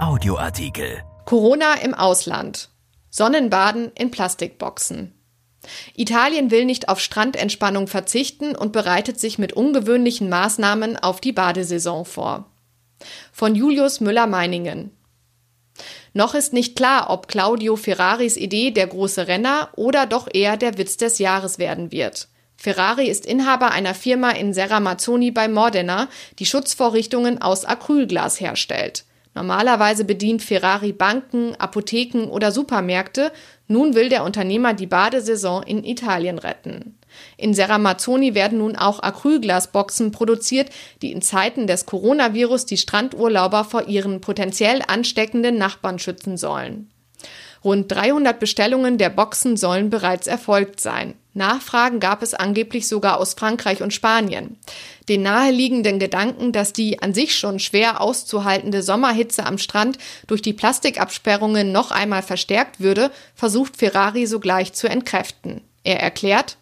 [0.00, 1.02] Audioartikel.
[1.24, 2.68] Corona im Ausland.
[3.10, 5.12] Sonnenbaden in Plastikboxen.
[5.96, 12.04] Italien will nicht auf Strandentspannung verzichten und bereitet sich mit ungewöhnlichen Maßnahmen auf die Badesaison
[12.04, 12.48] vor.
[13.32, 14.92] Von Julius Müller-Meiningen.
[16.12, 20.78] Noch ist nicht klar, ob Claudio Ferraris Idee der große Renner oder doch eher der
[20.78, 22.28] Witz des Jahres werden wird.
[22.56, 26.08] Ferrari ist Inhaber einer Firma in Serramazzoni bei Modena,
[26.38, 29.04] die Schutzvorrichtungen aus Acrylglas herstellt.
[29.38, 33.30] Normalerweise bedient Ferrari Banken, Apotheken oder Supermärkte.
[33.68, 36.98] Nun will der Unternehmer die Badesaison in Italien retten.
[37.36, 40.70] In Serramazzoni werden nun auch Acrylglasboxen produziert,
[41.02, 46.90] die in Zeiten des Coronavirus die Strandurlauber vor ihren potenziell ansteckenden Nachbarn schützen sollen.
[47.64, 51.14] Rund 300 Bestellungen der Boxen sollen bereits erfolgt sein.
[51.34, 54.58] Nachfragen gab es angeblich sogar aus Frankreich und Spanien.
[55.08, 60.52] Den naheliegenden Gedanken, dass die an sich schon schwer auszuhaltende Sommerhitze am Strand durch die
[60.52, 65.62] Plastikabsperrungen noch einmal verstärkt würde, versucht Ferrari sogleich zu entkräften.
[65.84, 66.58] Er erklärt,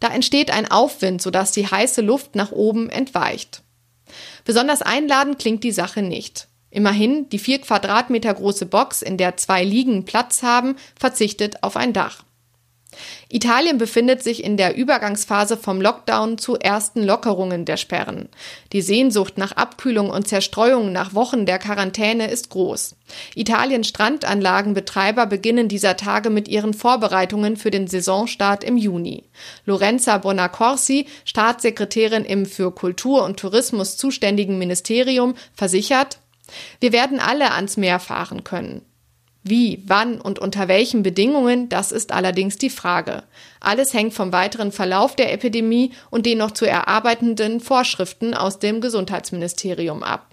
[0.00, 3.62] da entsteht ein Aufwind, sodass die heiße Luft nach oben entweicht.
[4.44, 6.48] Besonders einladend klingt die Sache nicht.
[6.72, 11.92] Immerhin, die vier Quadratmeter große Box, in der zwei Liegen Platz haben, verzichtet auf ein
[11.92, 12.24] Dach.
[13.28, 18.28] Italien befindet sich in der Übergangsphase vom Lockdown zu ersten Lockerungen der Sperren.
[18.72, 22.96] Die Sehnsucht nach Abkühlung und Zerstreuung nach Wochen der Quarantäne ist groß.
[23.34, 29.24] Italiens Strandanlagenbetreiber beginnen dieser Tage mit ihren Vorbereitungen für den Saisonstart im Juni.
[29.64, 36.18] Lorenza Bonacorsi, Staatssekretärin im für Kultur und Tourismus zuständigen Ministerium, versichert,
[36.80, 38.82] wir werden alle ans Meer fahren können.
[39.44, 43.24] Wie, wann und unter welchen Bedingungen, das ist allerdings die Frage.
[43.58, 48.80] Alles hängt vom weiteren Verlauf der Epidemie und den noch zu erarbeitenden Vorschriften aus dem
[48.80, 50.28] Gesundheitsministerium ab.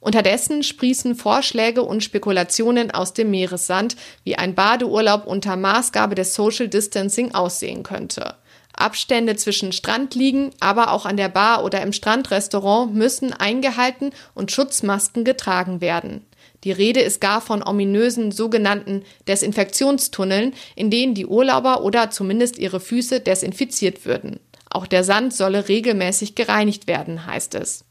[0.00, 6.68] Unterdessen sprießen Vorschläge und Spekulationen aus dem Meeressand, wie ein Badeurlaub unter Maßgabe des Social
[6.68, 8.34] Distancing aussehen könnte.
[8.76, 15.24] Abstände zwischen Strandliegen, aber auch an der Bar oder im Strandrestaurant müssen eingehalten und Schutzmasken
[15.24, 16.24] getragen werden.
[16.64, 22.80] Die Rede ist gar von ominösen sogenannten Desinfektionstunneln, in denen die Urlauber oder zumindest ihre
[22.80, 24.40] Füße desinfiziert würden.
[24.68, 27.84] Auch der Sand solle regelmäßig gereinigt werden, heißt es.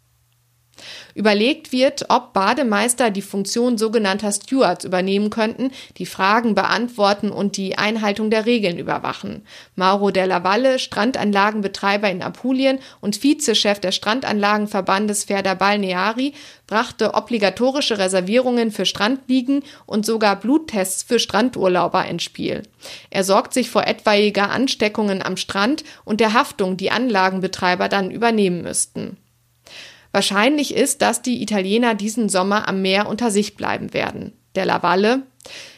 [1.14, 7.78] Überlegt wird, ob Bademeister die Funktion sogenannter Stewards übernehmen könnten, die Fragen beantworten und die
[7.78, 9.46] Einhaltung der Regeln überwachen.
[9.76, 16.34] Mauro della Valle, Strandanlagenbetreiber in Apulien und Vizechef des Strandanlagenverbandes Ferda Balneari,
[16.68, 22.64] brachte obligatorische Reservierungen für Strandliegen und sogar Bluttests für Strandurlauber ins Spiel.
[23.10, 28.62] Er sorgt sich vor etwaiger Ansteckungen am Strand und der Haftung, die Anlagenbetreiber dann übernehmen
[28.62, 29.18] müssten.
[30.16, 34.32] Wahrscheinlich ist, dass die Italiener diesen Sommer am Meer unter sich bleiben werden.
[34.56, 35.24] Der Lavalle.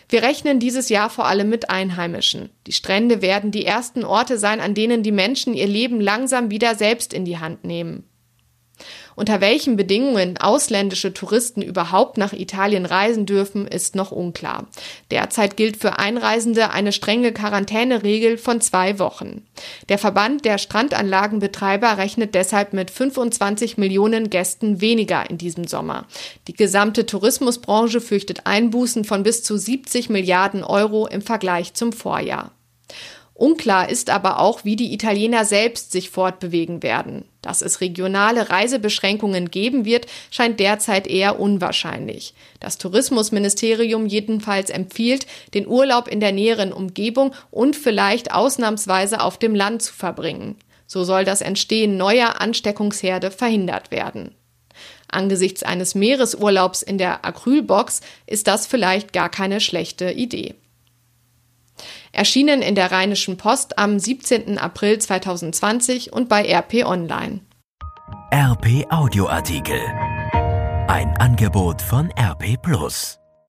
[0.09, 2.51] Wir rechnen dieses Jahr vor allem mit Einheimischen.
[2.67, 6.75] Die Strände werden die ersten Orte sein, an denen die Menschen ihr Leben langsam wieder
[6.75, 8.03] selbst in die Hand nehmen.
[9.17, 14.67] Unter welchen Bedingungen ausländische Touristen überhaupt nach Italien reisen dürfen, ist noch unklar.
[15.09, 19.41] Derzeit gilt für Einreisende eine strenge Quarantäneregel von zwei Wochen.
[19.89, 26.05] Der Verband der Strandanlagenbetreiber rechnet deshalb mit 25 Millionen Gästen weniger in diesem Sommer.
[26.47, 32.51] Die gesamte Tourismusbranche fürchtet Einbußen von bis zu 70 Milliarden Euro im Vergleich zum Vorjahr.
[33.37, 37.23] Unklar ist aber auch, wie die Italiener selbst sich fortbewegen werden.
[37.43, 42.33] Dass es regionale Reisebeschränkungen geben wird, scheint derzeit eher unwahrscheinlich.
[42.59, 49.53] Das Tourismusministerium jedenfalls empfiehlt, den Urlaub in der näheren Umgebung und vielleicht ausnahmsweise auf dem
[49.53, 50.55] Land zu verbringen.
[50.87, 54.33] So soll das Entstehen neuer Ansteckungsherde verhindert werden.
[55.09, 60.55] Angesichts eines Meeresurlaubs in der Acrylbox ist das vielleicht gar keine schlechte Idee.
[62.11, 64.57] Erschienen in der Rheinischen Post am 17.
[64.57, 67.41] April 2020 und bei RP Online.
[68.33, 69.79] RP Audioartikel.
[70.87, 73.19] Ein Angebot von RP Plus.